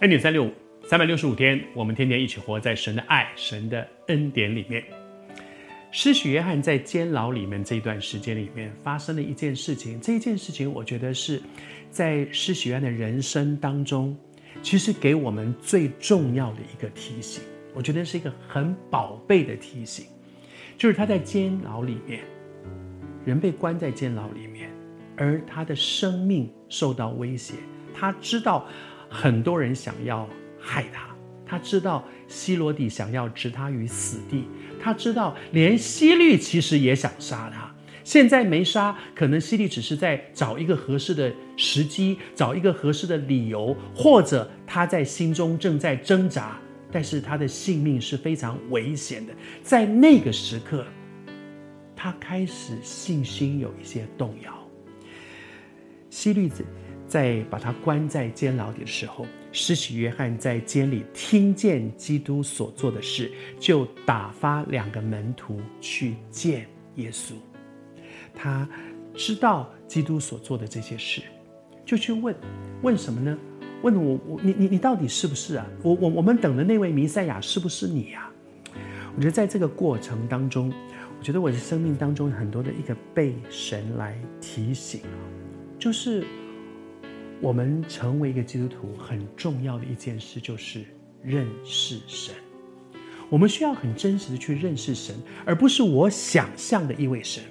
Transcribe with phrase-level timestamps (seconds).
[0.00, 0.52] 恩典三六五，
[0.84, 4.84] 三百六十五天，我们天天一起活在神的爱、神的恩典里面。
[5.90, 11.40] 施许约翰在监牢里面这一段时间里面发生了一件事情，这一件事情我觉得是
[11.88, 14.14] 在施许约翰的人生当中，
[14.60, 17.42] 其实给我们最重要的一个提醒。
[17.72, 20.04] 我觉得是一个很宝贝的提醒，
[20.76, 22.20] 就是他在监牢里面，
[23.24, 24.70] 人被关在监牢里面，
[25.16, 27.54] 而他的生命受到威胁。
[27.98, 28.66] 他知道
[29.08, 30.28] 很多人想要
[30.58, 31.08] 害他，
[31.46, 34.44] 他知道希罗底想要置他于死地，
[34.80, 37.72] 他知道连希律其实也想杀他。
[38.04, 46.56] 现在没杀，可能希律只是在找一个合适的时机，找一个合适的理由，或者他在心中正在挣扎。
[46.92, 50.86] 但是他的性命是非常危险的，在那个时刻，
[51.96, 54.52] 他开始信心有一些动摇。
[56.08, 56.64] 希律子
[57.06, 67.32] 在把他关在监牢里的时候，施洗约翰在监里听见基督所做的事，就打发两个门徒去见耶稣。
[68.34, 68.68] 他
[69.14, 71.22] 知道基督所做的这些事，
[71.84, 72.34] 就去问，
[72.82, 73.38] 问什么呢？
[73.82, 75.66] 问我，我你你你到底是不是啊？
[75.82, 78.28] 我我我们等的那位弥赛亚是不是你呀？
[79.14, 80.72] 我觉得在这个过程当中，
[81.18, 85.00] 我觉得我的生命当中很多的一个被神来提醒，
[85.78, 86.26] 就是
[87.40, 90.84] 我们成为一个基督徒很重要的一件事，就是
[91.22, 92.34] 认识神。
[93.28, 97.42] 我们需要很真实的去认识神，而不是我想象的一位神。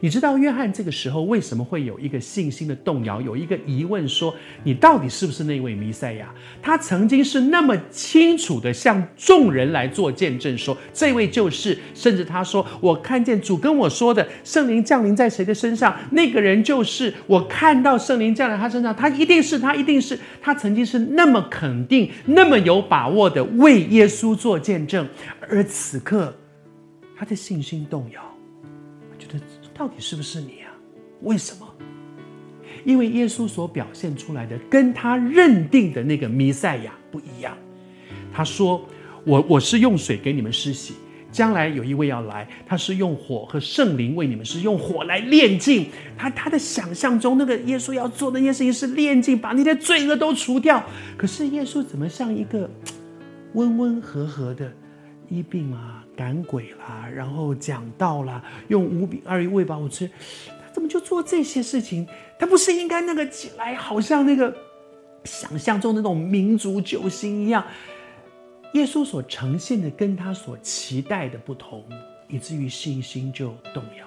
[0.00, 4.34] 你知道约翰这个时候为什么会有一个信心的动摇，有一个疑问，说
[4.64, 6.32] 你到底是不是那位弥赛亚？
[6.62, 25.06] 他曾经是那么清楚地向众人来做见证，说这位就是，甚至他说我看见主跟我说的，圣灵降临在谁的身上，那个人就是我看到圣灵降临他身上，他一定是，他一定是，他曾经是那么肯定、那么有把握的为耶稣做见证，
[25.48, 26.34] 而此刻
[27.16, 28.35] 他的信心动摇，
[29.76, 30.72] 到底是不是你啊？
[31.22, 31.66] 为什么？
[32.84, 37.56] 因为耶稣所表现出来的跟他认定的那个弥赛亚不一样。
[38.32, 38.86] 他说
[39.24, 40.94] ：“我我是用水给你们施洗，
[41.32, 45.86] 将来有一位要来，他是用火和圣灵为你们是，用火来炼净。
[46.16, 50.82] 他他的想象中那个耶稣要做那件事情是炼净，把你的罪恶都除掉。
[51.16, 52.70] 可是耶稣怎么像一个
[53.54, 54.72] 温温和和的
[55.28, 60.08] 医病啊？”赶鬼啦，然后讲道啦，用五饼二鱼喂饱我吃，
[60.48, 62.08] 他怎么就做这些事情？
[62.38, 64.56] 他不是应该那个起来，好像那个
[65.24, 67.64] 想象中的那种民族救星一样？
[68.72, 71.84] 耶稣所呈现的跟他所期待的不同，
[72.28, 74.06] 以至于信心就动摇。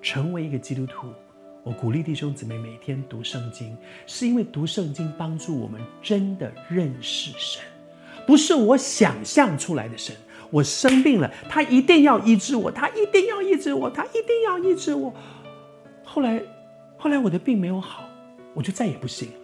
[0.00, 1.08] 成为一个基督徒，
[1.62, 7.62] 我鼓励弟兄姊妹每天读圣经，是因为读圣经帮助我们真的认识神，
[8.26, 10.16] 不是我想象出来的神。
[10.50, 15.14] 我生病了，他一定要医治我，他一定要医治我，他一定要医治我。
[16.04, 16.42] 后来，
[16.98, 18.08] 后来我的病没有好，
[18.52, 19.34] 我就再也不信了，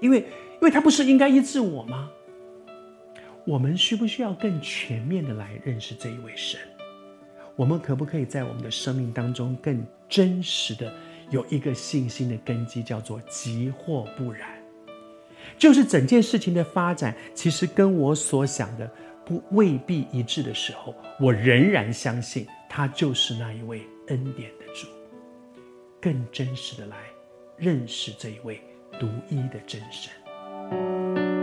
[0.00, 2.10] 因为，因为他不是应该医治我吗？
[3.46, 6.60] 我们需不需要更全面的来认识这一位神？
[7.56, 10.92] 我们可不可以在我们的生命当中更真实的
[11.30, 14.48] 有一个信心的根基，叫做即或不然，
[15.56, 18.90] 就是整件事情的发展，其实跟我所想的。
[19.24, 24.86] 不未必一致的时候，我仍然相信他就是那一位恩典的主，
[26.00, 26.96] 更真实的来
[27.56, 28.60] 认识这一位
[29.00, 31.33] 独一的真神。